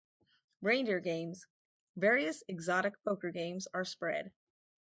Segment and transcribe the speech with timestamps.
[0.63, 1.45] 'Reindeer games'--
[1.95, 4.31] various exotic poker games-are spread.